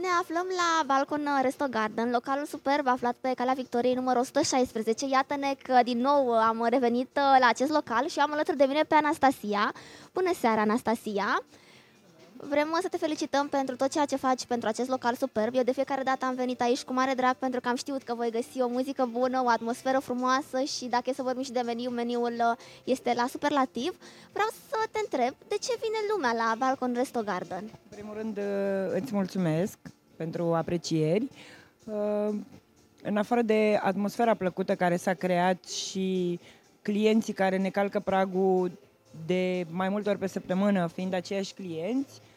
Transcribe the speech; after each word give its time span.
Ne 0.00 0.08
aflăm 0.20 0.46
la 0.56 0.82
Balcon 0.86 1.28
Resto 1.42 1.66
Garden, 1.70 2.10
localul 2.10 2.44
superb 2.46 2.86
aflat 2.86 3.16
pe 3.20 3.32
calea 3.36 3.52
Victoriei 3.52 3.94
numărul 3.94 4.20
116. 4.20 5.06
Iată-ne 5.06 5.54
că 5.62 5.80
din 5.84 5.98
nou 5.98 6.30
am 6.30 6.66
revenit 6.70 7.10
uh, 7.16 7.36
la 7.40 7.46
acest 7.48 7.70
local 7.70 8.08
și 8.08 8.18
am 8.18 8.32
alături 8.32 8.56
de 8.56 8.64
mine 8.64 8.82
pe 8.82 8.94
Anastasia. 8.94 9.72
Bună 10.12 10.30
seara, 10.40 10.60
Anastasia! 10.60 11.42
Vrem 12.42 12.78
să 12.80 12.88
te 12.88 12.96
felicităm 12.96 13.48
pentru 13.48 13.76
tot 13.76 13.90
ceea 13.90 14.04
ce 14.04 14.16
faci 14.16 14.44
pentru 14.46 14.68
acest 14.68 14.88
local 14.88 15.14
superb. 15.14 15.54
Eu 15.54 15.62
de 15.62 15.72
fiecare 15.72 16.02
dată 16.02 16.24
am 16.24 16.34
venit 16.34 16.60
aici 16.60 16.82
cu 16.82 16.92
mare 16.92 17.14
drag 17.14 17.34
pentru 17.34 17.60
că 17.60 17.68
am 17.68 17.76
știut 17.76 18.02
că 18.02 18.14
voi 18.14 18.30
găsi 18.30 18.60
o 18.60 18.68
muzică 18.68 19.08
bună, 19.12 19.42
o 19.44 19.48
atmosferă 19.48 19.98
frumoasă 19.98 20.60
și 20.76 20.86
dacă 20.86 21.02
e 21.06 21.12
să 21.12 21.22
vorbim 21.22 21.42
și 21.42 21.52
de 21.52 21.60
meniu, 21.60 21.90
meniul 21.90 22.32
uh, 22.32 22.56
este 22.84 23.12
la 23.16 23.26
superlativ. 23.30 23.98
Vreau 24.32 24.48
să 24.68 24.76
te 24.90 24.98
întreb, 25.02 25.34
de 25.48 25.56
ce 25.60 25.72
vine 25.80 25.98
lumea 26.12 26.32
la 26.32 26.54
Balcon 26.58 26.92
Resto 26.94 27.22
Garden? 27.22 27.62
În 27.62 27.96
primul 27.96 28.14
rând 28.14 28.36
uh, 28.36 29.00
îți 29.00 29.14
mulțumesc 29.14 29.78
pentru 30.16 30.54
aprecieri. 30.54 31.28
Uh, 31.84 32.34
în 33.02 33.16
afară 33.16 33.42
de 33.42 33.78
atmosfera 33.82 34.34
plăcută 34.34 34.74
care 34.74 34.96
s-a 34.96 35.14
creat 35.14 35.64
și 35.64 36.40
clienții 36.82 37.32
care 37.32 37.56
ne 37.56 37.70
calcă 37.70 38.00
pragul 38.00 38.72
de 39.26 39.66
mai 39.70 39.88
multe 39.88 40.08
ori 40.08 40.18
pe 40.18 40.26
săptămână, 40.26 40.86
fiind 40.86 41.14
aceiași 41.14 41.54
clienți, 41.54 42.20
Uh, 42.20 42.27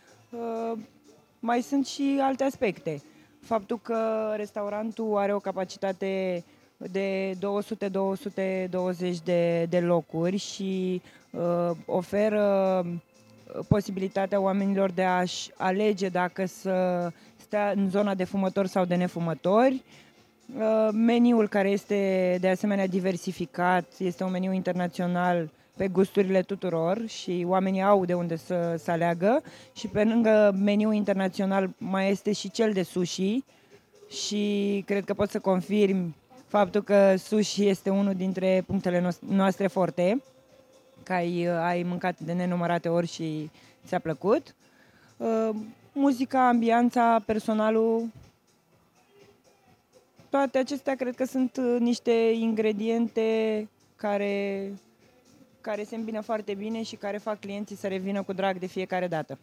mai 1.39 1.61
sunt 1.61 1.85
și 1.85 2.19
alte 2.21 2.43
aspecte. 2.43 3.01
Faptul 3.41 3.79
că 3.79 4.33
restaurantul 4.35 5.17
are 5.17 5.33
o 5.33 5.39
capacitate 5.39 6.43
de 6.77 7.33
200-220 7.35 7.39
de, 9.23 9.65
de 9.69 9.79
locuri 9.79 10.37
și 10.37 11.01
uh, 11.31 11.71
oferă 11.85 12.85
posibilitatea 13.67 14.39
oamenilor 14.39 14.91
de 14.91 15.03
a-și 15.03 15.51
alege 15.57 16.09
dacă 16.09 16.45
să 16.45 17.07
stea 17.37 17.73
în 17.75 17.89
zona 17.89 18.15
de 18.15 18.23
fumători 18.23 18.67
sau 18.69 18.85
de 18.85 18.95
nefumători. 18.95 19.83
Uh, 20.57 20.89
meniul 20.91 21.47
care 21.47 21.69
este 21.69 22.37
de 22.41 22.49
asemenea 22.49 22.87
diversificat, 22.87 23.85
este 23.97 24.23
un 24.23 24.31
meniu 24.31 24.53
internațional 24.53 25.49
pe 25.77 25.87
gusturile 25.87 26.41
tuturor 26.41 27.07
și 27.07 27.45
oamenii 27.47 27.81
au 27.81 28.05
de 28.05 28.13
unde 28.13 28.35
să, 28.35 28.75
să 28.83 28.91
aleagă 28.91 29.43
și 29.73 29.87
pe 29.87 30.03
lângă 30.03 30.55
meniu 30.57 30.91
internațional 30.91 31.69
mai 31.77 32.09
este 32.09 32.31
și 32.31 32.51
cel 32.51 32.73
de 32.73 32.83
sushi 32.83 33.43
și 34.09 34.83
cred 34.85 35.05
că 35.05 35.13
pot 35.13 35.29
să 35.29 35.39
confirm 35.39 36.15
faptul 36.47 36.83
că 36.83 37.15
sushi 37.15 37.67
este 37.67 37.89
unul 37.89 38.13
dintre 38.13 38.63
punctele 38.67 39.11
noastre 39.19 39.67
forte, 39.67 40.21
că 41.03 41.13
ai, 41.13 41.45
ai 41.45 41.83
mâncat 41.83 42.19
de 42.19 42.33
nenumărate 42.33 42.89
ori 42.89 43.07
și 43.07 43.49
ți-a 43.85 43.99
plăcut. 43.99 44.55
Uh, 45.17 45.49
muzica, 45.93 46.47
ambianța, 46.47 47.23
personalul, 47.25 48.09
toate 50.29 50.57
acestea 50.57 50.95
cred 50.95 51.15
că 51.15 51.25
sunt 51.25 51.57
niște 51.79 52.11
ingrediente 52.33 53.67
care 53.95 54.73
care 55.61 55.83
se 55.83 55.95
îmbină 55.95 56.21
foarte 56.21 56.53
bine 56.53 56.83
și 56.83 56.95
care 56.95 57.17
fac 57.17 57.39
clienții 57.39 57.75
să 57.75 57.87
revină 57.87 58.23
cu 58.23 58.33
drag 58.33 58.59
de 58.59 58.65
fiecare 58.65 59.07
dată. 59.07 59.39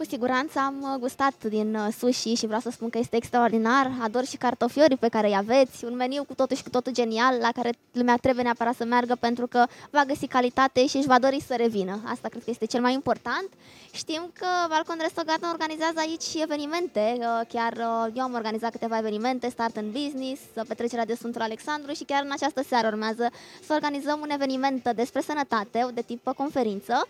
Cu 0.00 0.06
siguranță 0.06 0.58
am 0.58 0.76
uh, 0.82 0.98
gustat 0.98 1.44
din 1.44 1.74
uh, 1.74 1.88
sushi 1.98 2.34
și 2.34 2.46
vreau 2.46 2.60
să 2.60 2.70
spun 2.70 2.90
că 2.90 2.98
este 2.98 3.16
extraordinar. 3.16 3.90
Ador 4.02 4.24
și 4.24 4.36
cartofiorii 4.36 4.96
pe 4.96 5.08
care 5.08 5.26
îi 5.26 5.36
aveți, 5.36 5.84
un 5.84 5.96
meniu 5.96 6.24
cu 6.24 6.34
totul 6.34 6.56
și 6.56 6.62
cu 6.62 6.70
totul 6.70 6.92
genial, 6.92 7.38
la 7.40 7.52
care 7.52 7.72
lumea 7.92 8.16
trebuie 8.16 8.44
neapărat 8.44 8.74
să 8.74 8.84
meargă 8.84 9.16
pentru 9.20 9.46
că 9.46 9.64
va 9.90 10.04
găsi 10.04 10.26
calitate 10.26 10.86
și 10.86 10.96
își 10.96 11.06
va 11.06 11.18
dori 11.18 11.42
să 11.46 11.54
revină. 11.56 12.00
Asta 12.04 12.28
cred 12.28 12.44
că 12.44 12.50
este 12.50 12.66
cel 12.66 12.80
mai 12.80 12.92
important. 12.92 13.48
Știm 13.92 14.30
că 14.32 14.46
Balcon 14.68 14.98
Resto 15.00 15.22
Garden 15.26 15.48
organizează 15.48 15.98
aici 15.98 16.22
și 16.22 16.42
evenimente. 16.42 17.16
Uh, 17.18 17.40
chiar 17.48 17.72
eu 18.14 18.22
am 18.22 18.34
organizat 18.34 18.70
câteva 18.70 18.98
evenimente, 18.98 19.48
Start 19.48 19.76
in 19.76 19.90
Business, 19.90 20.40
petrecerea 20.68 21.04
de 21.04 21.14
Sfântul 21.14 21.40
Alexandru 21.40 21.92
și 21.92 22.04
chiar 22.04 22.22
în 22.24 22.32
această 22.32 22.62
seară 22.62 22.86
urmează 22.86 23.30
să 23.66 23.72
organizăm 23.72 24.20
un 24.20 24.30
eveniment 24.30 24.90
despre 24.94 25.20
sănătate, 25.20 25.86
de 25.94 26.02
tip 26.02 26.32
conferință. 26.36 27.06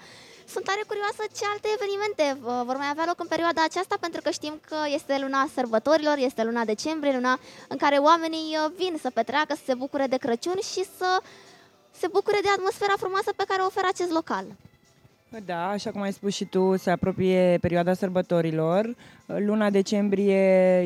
Sunt 0.52 0.64
tare 0.64 0.82
curioasă 0.86 1.22
ce 1.36 1.44
alte 1.52 1.68
evenimente 1.76 2.24
vor 2.68 2.76
mai 2.80 2.88
avea 2.90 3.04
loc 3.06 3.20
în 3.20 3.26
perioada 3.26 3.62
aceasta, 3.64 3.96
pentru 4.00 4.20
că 4.20 4.30
știm 4.30 4.60
că 4.68 4.76
este 4.98 5.18
luna 5.20 5.48
sărbătorilor, 5.54 6.16
este 6.18 6.42
luna 6.44 6.64
decembrie, 6.64 7.12
luna 7.12 7.38
în 7.68 7.76
care 7.76 7.96
oamenii 7.96 8.56
uh, 8.56 8.72
vin 8.76 8.94
să 9.02 9.10
petreacă, 9.10 9.54
să 9.54 9.62
se 9.64 9.74
bucure 9.74 10.06
de 10.06 10.16
Crăciun 10.16 10.58
și 10.72 10.82
să 10.98 11.20
se 12.00 12.06
bucure 12.06 12.38
de 12.42 12.48
atmosfera 12.48 12.94
frumoasă 12.96 13.30
pe 13.36 13.44
care 13.48 13.62
o 13.62 13.66
oferă 13.66 13.86
acest 13.90 14.10
local. 14.10 14.44
Da, 15.38 15.68
așa 15.68 15.90
cum 15.90 16.00
ai 16.00 16.12
spus 16.12 16.34
și 16.34 16.44
tu, 16.44 16.76
se 16.76 16.90
apropie 16.90 17.58
perioada 17.60 17.94
sărbătorilor. 17.94 18.94
Luna 19.26 19.70
decembrie 19.70 20.80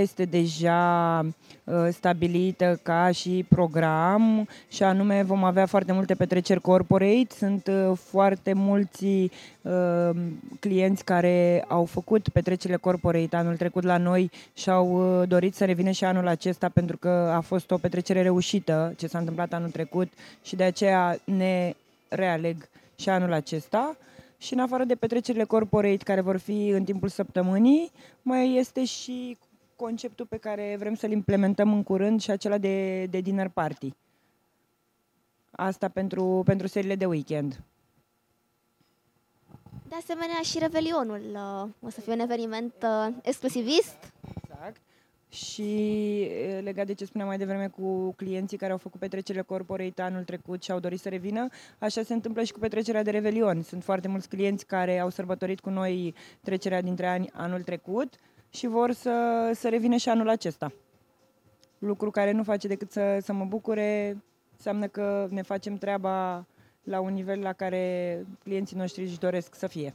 este 0.00 0.24
deja 0.24 1.18
uh, 1.64 1.88
stabilită 1.90 2.80
ca 2.82 3.10
și 3.10 3.44
program 3.48 4.48
și 4.68 4.82
anume 4.82 5.22
vom 5.22 5.44
avea 5.44 5.66
foarte 5.66 5.92
multe 5.92 6.14
petreceri 6.14 6.60
corporate. 6.60 7.26
Sunt 7.36 7.66
uh, 7.66 7.96
foarte 7.96 8.52
mulți 8.52 9.04
uh, 9.62 10.10
clienți 10.60 11.04
care 11.04 11.64
au 11.68 11.84
făcut 11.84 12.28
petrecerile 12.28 12.78
corporate 12.78 13.36
anul 13.36 13.56
trecut 13.56 13.82
la 13.82 13.96
noi 13.96 14.30
și 14.54 14.70
au 14.70 15.24
dorit 15.28 15.54
să 15.54 15.64
revină 15.64 15.90
și 15.90 16.04
anul 16.04 16.26
acesta 16.26 16.68
pentru 16.68 16.96
că 16.96 17.32
a 17.34 17.40
fost 17.40 17.70
o 17.70 17.78
petrecere 17.78 18.22
reușită 18.22 18.94
ce 18.96 19.06
s-a 19.06 19.18
întâmplat 19.18 19.52
anul 19.52 19.70
trecut 19.70 20.12
și 20.42 20.56
de 20.56 20.64
aceea 20.64 21.18
ne 21.24 21.72
realeg 22.08 22.68
și 23.00 23.08
anul 23.08 23.32
acesta. 23.32 23.96
Și 24.38 24.52
în 24.52 24.60
afară 24.60 24.84
de 24.84 24.94
petrecerile 24.94 25.44
corporate 25.44 25.96
care 25.96 26.20
vor 26.20 26.36
fi 26.36 26.68
în 26.68 26.84
timpul 26.84 27.08
săptămânii, 27.08 27.92
mai 28.22 28.54
este 28.54 28.84
și 28.84 29.38
conceptul 29.76 30.26
pe 30.26 30.36
care 30.36 30.76
vrem 30.78 30.94
să-l 30.94 31.10
implementăm 31.10 31.72
în 31.72 31.82
curând 31.82 32.20
și 32.20 32.30
acela 32.30 32.58
de, 32.58 33.06
de 33.06 33.20
dinner 33.20 33.48
party. 33.48 33.94
Asta 35.50 35.88
pentru, 35.88 36.42
pentru 36.44 36.66
seriile 36.66 36.94
de 36.96 37.06
weekend. 37.06 37.60
De 39.88 39.94
asemenea, 39.94 40.40
și 40.42 40.58
Revelionul 40.58 41.22
uh, 41.32 41.68
o 41.86 41.90
să 41.90 42.00
fie 42.00 42.12
un 42.12 42.18
eveniment 42.18 42.74
uh, 42.82 43.14
exclusivist. 43.22 44.12
Exact 45.30 45.50
și 45.52 46.30
legat 46.62 46.86
de 46.86 46.94
ce 46.94 47.04
spuneam 47.04 47.28
mai 47.28 47.38
devreme 47.38 47.68
cu 47.68 48.12
clienții 48.12 48.56
care 48.56 48.72
au 48.72 48.78
făcut 48.78 49.00
petrecerile 49.00 49.42
corporate 49.42 50.02
anul 50.02 50.24
trecut 50.24 50.62
și 50.62 50.70
au 50.70 50.78
dorit 50.78 51.00
să 51.00 51.08
revină, 51.08 51.48
așa 51.78 52.02
se 52.02 52.12
întâmplă 52.12 52.42
și 52.42 52.52
cu 52.52 52.58
petrecerea 52.58 53.02
de 53.02 53.10
Revelion. 53.10 53.62
Sunt 53.62 53.82
foarte 53.84 54.08
mulți 54.08 54.28
clienți 54.28 54.66
care 54.66 54.98
au 54.98 55.08
sărbătorit 55.08 55.60
cu 55.60 55.70
noi 55.70 56.14
trecerea 56.42 56.82
dintre 56.82 57.06
ani 57.06 57.30
anul 57.32 57.62
trecut 57.62 58.14
și 58.50 58.66
vor 58.66 58.92
să, 58.92 59.50
să 59.54 59.68
revină 59.68 59.96
și 59.96 60.08
anul 60.08 60.28
acesta. 60.28 60.72
Lucru 61.78 62.10
care 62.10 62.32
nu 62.32 62.42
face 62.42 62.68
decât 62.68 62.90
să, 62.90 63.18
să 63.22 63.32
mă 63.32 63.44
bucure, 63.44 64.22
înseamnă 64.52 64.86
că 64.86 65.26
ne 65.30 65.42
facem 65.42 65.76
treaba 65.76 66.46
la 66.82 67.00
un 67.00 67.12
nivel 67.12 67.40
la 67.40 67.52
care 67.52 68.26
clienții 68.42 68.76
noștri 68.76 69.02
își 69.02 69.18
doresc 69.18 69.54
să 69.54 69.66
fie. 69.66 69.94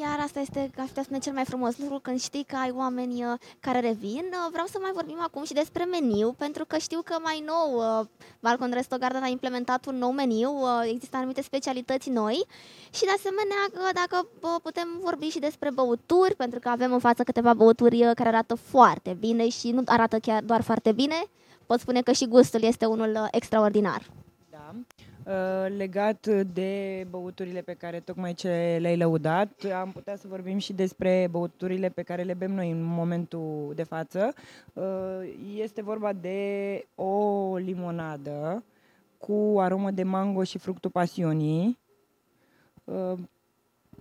Iar 0.00 0.18
asta 0.20 0.40
este, 0.40 0.70
ca 0.76 0.86
să 0.94 1.00
spune, 1.02 1.18
cel 1.18 1.32
mai 1.32 1.44
frumos 1.44 1.78
lucru 1.78 1.98
când 1.98 2.20
știi 2.20 2.44
că 2.44 2.56
ai 2.56 2.70
oameni 2.74 3.24
uh, 3.24 3.32
care 3.60 3.80
revin. 3.80 4.24
Uh, 4.30 4.48
vreau 4.50 4.66
să 4.66 4.78
mai 4.80 4.90
vorbim 4.94 5.18
acum 5.20 5.44
și 5.44 5.52
despre 5.52 5.84
meniu, 5.84 6.32
pentru 6.32 6.64
că 6.64 6.78
știu 6.78 7.00
că 7.04 7.16
mai 7.22 7.44
nou 7.46 8.00
uh, 8.00 8.06
Balcon 8.40 8.70
Resto 8.72 8.96
Garden 8.96 9.22
a 9.22 9.26
implementat 9.26 9.86
un 9.86 9.96
nou 9.96 10.10
meniu, 10.10 10.50
există 10.92 11.16
anumite 11.16 11.42
specialități 11.42 12.10
noi 12.10 12.44
și 12.90 13.04
de 13.04 13.10
asemenea 13.16 13.92
dacă 13.92 14.28
putem 14.62 14.88
vorbi 15.00 15.26
și 15.26 15.38
despre 15.38 15.70
băuturi, 15.70 16.34
pentru 16.34 16.58
că 16.58 16.68
avem 16.68 16.92
în 16.92 16.98
față 16.98 17.22
câteva 17.22 17.54
băuturi 17.54 17.98
care 17.98 18.28
arată 18.28 18.54
foarte 18.54 19.16
bine 19.20 19.48
și 19.48 19.70
nu 19.70 19.82
arată 19.84 20.18
chiar 20.18 20.42
doar 20.42 20.62
foarte 20.62 20.92
bine, 20.92 21.26
pot 21.66 21.80
spune 21.80 22.00
că 22.02 22.12
și 22.12 22.28
gustul 22.28 22.62
este 22.62 22.86
unul 22.86 23.28
extraordinar. 23.30 24.02
Da. 24.50 24.74
Uh, 25.26 25.32
legat 25.76 26.26
de 26.52 27.06
băuturile 27.10 27.60
pe 27.60 27.74
care 27.74 28.00
tocmai 28.00 28.34
ce 28.34 28.76
le-ai 28.80 28.96
lăudat, 28.96 29.64
am 29.80 29.92
putea 29.92 30.16
să 30.16 30.28
vorbim 30.28 30.58
și 30.58 30.72
despre 30.72 31.28
băuturile 31.30 31.88
pe 31.88 32.02
care 32.02 32.22
le 32.22 32.34
bem 32.34 32.52
noi 32.52 32.70
în 32.70 32.82
momentul 32.82 33.72
de 33.74 33.82
față. 33.82 34.32
Uh, 34.72 34.84
este 35.56 35.82
vorba 35.82 36.12
de 36.12 36.84
o 36.94 37.56
limonadă 37.56 38.64
cu 39.18 39.54
aromă 39.58 39.90
de 39.90 40.02
mango 40.02 40.42
și 40.42 40.58
fructul 40.58 40.90
pasionii. 40.90 41.78
Uh, 42.84 43.18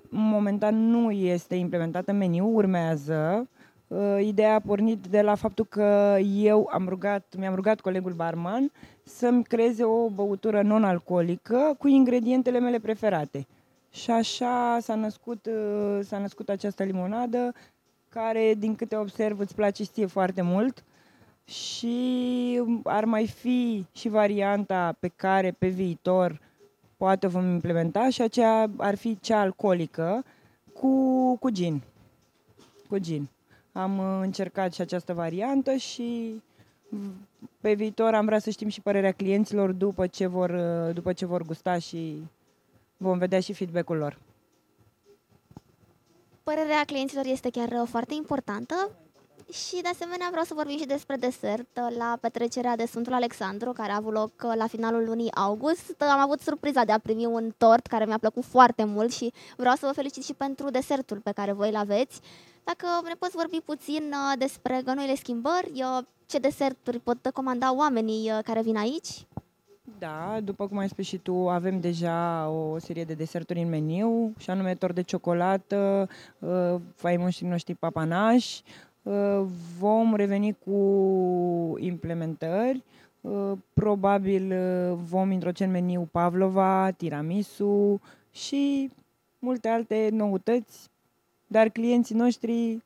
momentan 0.09 0.89
nu 0.89 1.11
este 1.11 1.55
implementată 1.55 2.11
în 2.11 2.17
meniu, 2.17 2.55
urmează. 2.55 3.49
Uh, 3.87 4.17
ideea 4.21 4.53
a 4.53 4.59
pornit 4.59 5.07
de 5.07 5.21
la 5.21 5.35
faptul 5.35 5.65
că 5.65 6.17
eu 6.21 6.69
am 6.71 6.87
rugat, 6.87 7.35
mi-am 7.37 7.55
rugat 7.55 7.79
colegul 7.79 8.13
barman 8.13 8.71
să-mi 9.03 9.43
creeze 9.43 9.83
o 9.83 10.09
băutură 10.09 10.61
non-alcoolică 10.61 11.75
cu 11.77 11.87
ingredientele 11.87 12.59
mele 12.59 12.79
preferate. 12.79 13.47
Și 13.91 14.11
așa 14.11 14.77
s-a 14.81 14.95
născut, 14.95 15.45
uh, 15.45 15.99
s-a 16.03 16.17
născut 16.17 16.49
această 16.49 16.83
limonadă, 16.83 17.53
care, 18.09 18.53
din 18.57 18.75
câte 18.75 18.95
observ, 18.95 19.39
îți 19.39 19.55
place 19.55 19.83
ție 19.83 20.05
foarte 20.05 20.41
mult 20.41 20.83
și 21.43 22.61
ar 22.83 23.05
mai 23.05 23.27
fi 23.27 23.85
și 23.91 24.09
varianta 24.09 24.95
pe 24.99 25.07
care 25.15 25.51
pe 25.51 25.67
viitor 25.67 26.39
poate 26.97 27.27
vom 27.27 27.49
implementa 27.49 28.09
și 28.09 28.21
aceea 28.21 28.69
ar 28.77 28.95
fi 28.95 29.19
cea 29.19 29.39
alcoolică, 29.39 30.23
cu, 30.73 31.35
cu 31.39 31.49
gin. 31.49 31.81
Cu 32.89 32.97
gin. 32.97 33.29
Am 33.77 33.97
uh, 33.97 34.19
încercat 34.21 34.73
și 34.73 34.81
această 34.81 35.13
variantă 35.13 35.75
și 35.75 36.41
mm, 36.89 37.27
pe 37.61 37.73
viitor 37.73 38.13
am 38.13 38.25
vrea 38.25 38.39
să 38.39 38.49
știm 38.49 38.67
și 38.67 38.81
părerea 38.81 39.11
clienților 39.11 39.71
după 39.71 40.07
ce 40.07 40.27
vor, 40.27 40.49
uh, 40.49 40.93
după 40.93 41.13
ce 41.13 41.25
vor 41.25 41.41
gusta 41.41 41.79
și 41.79 42.23
vom 42.97 43.17
vedea 43.17 43.39
și 43.39 43.53
feedback-ul 43.53 43.97
lor. 43.97 44.17
Părerea 46.43 46.83
clienților 46.85 47.25
este 47.25 47.49
chiar 47.49 47.69
uh, 47.71 47.87
foarte 47.89 48.13
importantă 48.13 48.91
și 49.51 49.81
de 49.81 49.87
asemenea 49.87 50.27
vreau 50.29 50.45
să 50.45 50.53
vorbim 50.53 50.77
și 50.77 50.85
despre 50.85 51.15
desert 51.15 51.77
uh, 51.77 51.95
la 51.97 52.17
petrecerea 52.21 52.75
de 52.75 52.85
Sfântul 52.85 53.13
Alexandru 53.13 53.71
care 53.71 53.91
a 53.91 53.95
avut 53.95 54.13
loc 54.13 54.31
uh, 54.43 54.53
la 54.55 54.67
finalul 54.67 55.05
lunii 55.05 55.31
august. 55.33 56.01
Am 56.01 56.19
avut 56.19 56.41
surpriza 56.41 56.83
de 56.83 56.91
a 56.91 56.99
primi 56.99 57.25
un 57.25 57.53
tort 57.57 57.87
care 57.87 58.05
mi-a 58.05 58.17
plăcut 58.17 58.43
foarte 58.43 58.83
mult 58.83 59.13
și 59.13 59.33
vreau 59.57 59.75
să 59.75 59.85
vă 59.85 59.91
felicit 59.91 60.23
și 60.23 60.33
pentru 60.33 60.69
desertul 60.69 61.17
pe 61.17 61.31
care 61.31 61.51
voi 61.51 61.69
îl 61.69 61.75
aveți. 61.75 62.19
Dacă 62.65 62.87
ne 63.07 63.13
poți 63.19 63.35
vorbi 63.35 63.61
puțin 63.65 64.13
despre 64.37 64.81
gănuile 64.85 65.15
schimbări, 65.15 65.71
ce 66.25 66.37
deserturi 66.39 66.99
pot 66.99 67.29
comanda 67.33 67.75
oamenii 67.75 68.31
care 68.43 68.61
vin 68.61 68.77
aici? 68.77 69.25
Da, 69.99 70.39
după 70.43 70.67
cum 70.67 70.77
ai 70.77 70.89
spus 70.89 71.05
și 71.05 71.17
tu, 71.17 71.49
avem 71.49 71.79
deja 71.79 72.49
o 72.49 72.79
serie 72.79 73.03
de 73.03 73.13
deserturi 73.13 73.61
în 73.61 73.69
meniu, 73.69 74.33
și 74.37 74.49
anume 74.49 74.75
tort 74.75 74.95
de 74.95 75.01
ciocolată, 75.01 76.09
uh, 76.39 76.75
faimoșii 76.95 77.47
noștri 77.47 77.75
papanași. 77.75 78.63
Uh, 79.03 79.41
vom 79.79 80.15
reveni 80.15 80.57
cu 80.65 80.79
implementări. 81.79 82.83
Uh, 83.21 83.51
probabil 83.73 84.53
vom 84.95 85.31
introduce 85.31 85.63
în 85.63 85.71
meniu 85.71 86.07
pavlova, 86.11 86.91
tiramisu 86.91 88.01
și 88.31 88.91
multe 89.39 89.67
alte 89.67 90.09
noutăți, 90.11 90.89
dar 91.47 91.69
clienții 91.69 92.15
noștri 92.15 92.83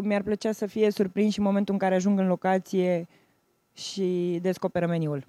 mi-ar 0.00 0.22
plăcea 0.22 0.52
să 0.52 0.66
fie 0.66 0.90
surprinși 0.90 1.38
în 1.38 1.44
momentul 1.44 1.74
în 1.74 1.80
care 1.80 1.94
ajung 1.94 2.18
în 2.18 2.26
locație 2.26 3.08
și 3.72 4.38
descoperă 4.42 4.86
meniul. 4.86 5.24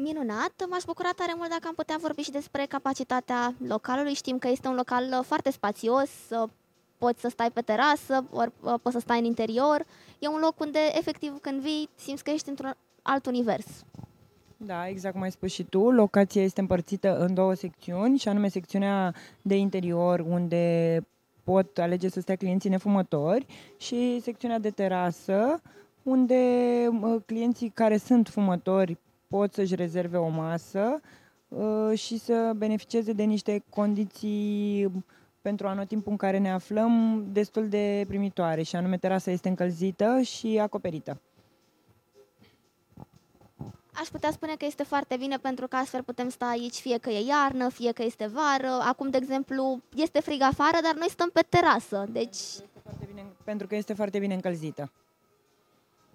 Minunat! 0.00 0.52
M-aș 0.68 0.84
bucura 0.84 1.10
tare 1.16 1.32
mult 1.36 1.48
dacă 1.48 1.62
am 1.66 1.74
putea 1.74 1.96
vorbi 2.00 2.22
și 2.22 2.30
despre 2.30 2.66
capacitatea 2.68 3.54
localului. 3.66 4.14
Știm 4.14 4.38
că 4.38 4.48
este 4.48 4.68
un 4.68 4.74
local 4.74 5.04
uh, 5.18 5.24
foarte 5.24 5.50
spațios, 5.50 6.10
poți 6.98 7.20
să 7.20 7.28
stai 7.28 7.50
pe 7.50 7.60
terasă, 7.60 8.24
ori 8.30 8.52
uh, 8.60 8.74
poți 8.82 8.94
să 8.94 9.00
stai 9.00 9.18
în 9.18 9.24
interior. 9.24 9.86
E 10.18 10.28
un 10.28 10.40
loc 10.40 10.60
unde, 10.60 10.78
efectiv, 10.92 11.38
când 11.40 11.60
vii, 11.60 11.88
simți 11.94 12.24
că 12.24 12.30
ești 12.30 12.48
într-un 12.48 12.76
alt 13.02 13.26
univers. 13.26 13.66
Da, 14.60 14.88
exact 14.88 15.14
cum 15.14 15.22
ai 15.22 15.30
spus 15.30 15.52
și 15.52 15.64
tu, 15.64 15.90
locația 15.90 16.42
este 16.42 16.60
împărțită 16.60 17.18
în 17.18 17.34
două 17.34 17.54
secțiuni, 17.54 18.18
și 18.18 18.28
anume 18.28 18.48
secțiunea 18.48 19.14
de 19.42 19.56
interior, 19.56 20.20
unde 20.20 21.06
pot 21.44 21.78
alege 21.78 22.08
să 22.08 22.20
stea 22.20 22.36
clienții 22.36 22.70
nefumători, 22.70 23.46
și 23.76 24.20
secțiunea 24.20 24.58
de 24.58 24.70
terasă, 24.70 25.60
unde 26.02 26.34
uh, 27.00 27.16
clienții 27.26 27.68
care 27.68 27.96
sunt 27.96 28.28
fumători 28.28 28.98
pot 29.28 29.52
să-și 29.52 29.74
rezerve 29.74 30.16
o 30.16 30.28
masă 30.28 31.00
uh, 31.48 31.98
și 31.98 32.18
să 32.18 32.52
beneficieze 32.56 33.12
de 33.12 33.22
niște 33.22 33.64
condiții 33.70 34.92
pentru 35.40 35.66
anotimpul 35.66 36.10
în 36.10 36.18
care 36.18 36.38
ne 36.38 36.50
aflăm 36.50 37.24
destul 37.32 37.68
de 37.68 38.04
primitoare 38.08 38.62
și 38.62 38.76
anume 38.76 38.96
terasa 38.96 39.30
este 39.30 39.48
încălzită 39.48 40.20
și 40.20 40.58
acoperită. 40.62 41.20
Aș 44.00 44.08
putea 44.08 44.30
spune 44.30 44.54
că 44.58 44.64
este 44.64 44.82
foarte 44.82 45.16
bine 45.16 45.36
pentru 45.36 45.66
că 45.68 45.76
astfel 45.76 46.02
putem 46.02 46.28
sta 46.28 46.46
aici 46.46 46.74
fie 46.74 46.98
că 46.98 47.10
e 47.10 47.26
iarnă, 47.26 47.68
fie 47.68 47.92
că 47.92 48.02
este 48.02 48.26
vară. 48.26 48.82
Acum, 48.82 49.10
de 49.10 49.16
exemplu, 49.16 49.80
este 49.96 50.20
frig 50.20 50.42
afară, 50.42 50.78
dar 50.82 50.94
noi 50.94 51.08
stăm 51.10 51.30
pe 51.32 51.44
terasă, 51.48 52.06
deci... 52.08 52.36
Este 52.36 52.80
foarte 52.82 53.04
bine, 53.06 53.26
pentru 53.44 53.66
că 53.66 53.74
este 53.74 53.94
foarte 53.94 54.18
bine 54.18 54.34
încălzită. 54.34 54.90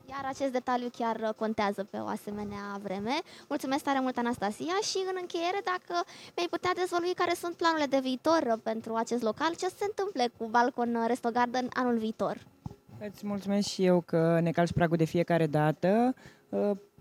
Iar 0.09 0.25
acest 0.25 0.51
detaliu 0.51 0.89
chiar 0.97 1.15
uh, 1.15 1.29
contează 1.35 1.83
pe 1.83 1.97
o 1.97 2.07
asemenea 2.07 2.79
vreme. 2.83 3.11
Mulțumesc 3.47 3.83
tare 3.83 3.99
mult, 3.99 4.17
Anastasia, 4.17 4.73
și 4.89 4.97
în 5.09 5.17
încheiere, 5.21 5.61
dacă 5.63 6.05
mi-ai 6.35 6.47
putea 6.49 6.71
dezvolui 6.75 7.13
care 7.13 7.33
sunt 7.33 7.53
planurile 7.55 7.85
de 7.85 7.99
viitor 7.99 8.41
uh, 8.47 8.59
pentru 8.63 8.95
acest 8.95 9.21
local, 9.21 9.55
ce 9.55 9.67
se 9.67 9.85
întâmple 9.89 10.31
cu 10.37 10.45
Balcon 10.45 10.95
uh, 10.95 11.03
Resto 11.07 11.29
Garden 11.29 11.69
anul 11.73 11.97
viitor? 11.97 12.37
Îți 12.99 13.25
mulțumesc 13.25 13.67
și 13.67 13.85
eu 13.85 14.01
că 14.01 14.39
ne 14.41 14.51
calci 14.51 14.73
pragul 14.73 14.97
de 14.97 15.03
fiecare 15.03 15.47
dată. 15.47 16.15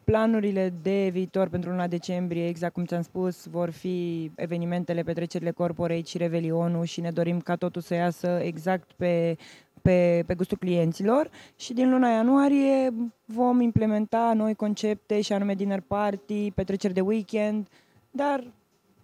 Planurile 0.04 0.72
de 0.82 1.08
viitor 1.12 1.48
pentru 1.48 1.70
luna 1.70 1.86
decembrie, 1.86 2.48
exact 2.48 2.72
cum 2.72 2.84
ți-am 2.84 3.02
spus, 3.02 3.46
vor 3.46 3.70
fi 3.70 4.30
evenimentele, 4.34 5.02
petrecerile 5.02 5.50
corporate 5.50 6.02
și 6.02 6.18
Revelionul 6.18 6.84
și 6.84 7.00
ne 7.00 7.10
dorim 7.10 7.40
ca 7.40 7.56
totul 7.56 7.82
să 7.82 7.94
iasă 7.94 8.40
exact 8.42 8.90
pe 8.96 9.36
pe, 9.82 10.22
pe 10.26 10.34
gustul 10.34 10.56
clienților. 10.56 11.30
Și 11.56 11.72
din 11.72 11.90
luna 11.90 12.08
ianuarie 12.08 12.92
vom 13.24 13.60
implementa 13.60 14.32
noi 14.34 14.54
concepte 14.54 15.20
și 15.20 15.32
anume 15.32 15.54
dinner 15.54 15.80
party, 15.80 16.50
petreceri 16.50 16.94
de 16.94 17.00
weekend, 17.00 17.66
dar 18.10 18.44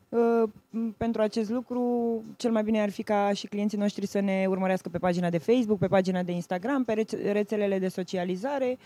uh, 0.08 0.42
pentru 0.96 1.22
acest 1.22 1.50
lucru 1.50 2.22
cel 2.36 2.50
mai 2.50 2.62
bine 2.62 2.82
ar 2.82 2.90
fi 2.90 3.02
ca 3.02 3.32
și 3.32 3.46
clienții 3.46 3.78
noștri 3.78 4.06
să 4.06 4.20
ne 4.20 4.46
urmărească 4.48 4.88
pe 4.88 4.98
pagina 4.98 5.30
de 5.30 5.38
Facebook, 5.38 5.78
pe 5.78 5.86
pagina 5.86 6.22
de 6.22 6.32
Instagram, 6.32 6.84
pe 6.84 7.04
rețelele 7.32 7.78
de 7.78 7.88
socializare 7.88 8.78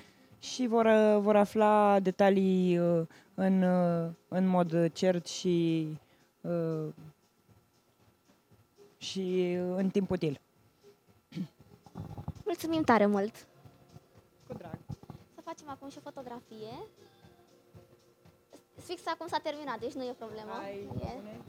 și 0.43 0.67
vor, 0.67 0.85
uh, 0.85 1.21
vor 1.21 1.37
afla 1.37 2.01
detalii 2.01 2.79
uh, 2.79 3.07
în, 3.35 3.63
uh, 3.63 4.11
în 4.29 4.47
mod 4.47 4.93
cert 4.93 5.27
și, 5.27 5.87
uh, 6.41 6.89
și 8.97 9.57
în 9.75 9.91
timp 9.91 10.11
util. 10.11 10.41
Mulțumim 12.45 12.83
tare 12.83 13.07
mult! 13.07 13.47
Cu 14.47 14.55
drag! 14.55 14.79
Să 15.35 15.41
facem 15.45 15.69
acum 15.69 15.89
și 15.89 15.99
o 15.99 16.11
fotografie. 16.11 16.87
Fix 18.77 19.07
acum 19.07 19.27
s-a 19.27 19.39
terminat, 19.39 19.79
deci 19.79 19.93
nu 19.93 20.03
e 20.03 20.15
problemă. 20.19 20.51
Hai, 20.51 20.89
e. 21.01 21.41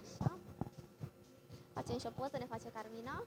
Așa. 0.00 0.38
Facem 1.72 1.98
și 1.98 2.06
o 2.06 2.10
poză, 2.10 2.36
ne 2.38 2.44
face 2.44 2.68
Carmina. 2.72 3.24